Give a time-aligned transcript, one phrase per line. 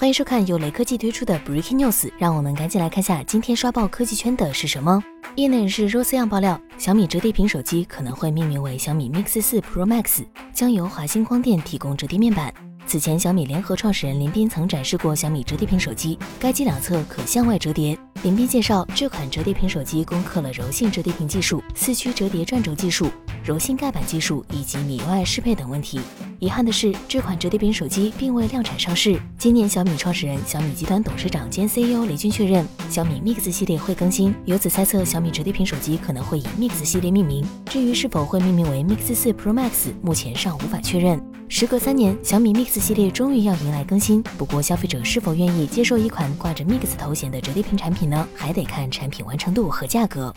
[0.00, 5.02] 欢迎收看由雷科技推出的 Breaking News，让我们赶紧来看下今天刷爆科技圈的是什么。
[5.34, 10.24] 业内人士 Rose Young 爆料，小米折叠屏手机可能会命名为小米 Mix 4 Pro Max，
[10.54, 12.54] 将由华星光电提供折叠面板。
[12.86, 17.98] 此前，小米联合创始人林斌曾展示过小米折叠屏手机，该机两侧可向外折叠。
[18.22, 23.10] 林斌介绍，这款折叠屏手机攻克了柔性折叠屏技术、四驱折叠转轴技术、
[23.44, 26.00] 柔性盖板技术以及米 UI 适配等问题。
[26.40, 29.20] 遗憾的是，这款折叠屏手机并未量产上市。
[29.36, 37.44] 今年，小米创始人、小米集团董事长兼 CEO 雷军确认，小米 Mix 系列会更新，由此猜测小米折叠屏手机可能会以 Mix 系列命名。
[37.66, 41.20] 至于是否会命名为 Mix 4 Pro Max，目前尚无法确认。
[41.48, 48.28] 时隔三年，小米 Mix 系列终于要迎来更新，不过消费者是否愿意接受一款挂着 Mix 头衔的折叠屏产品呢？
[48.36, 50.32] 还得看产品完成度和价格。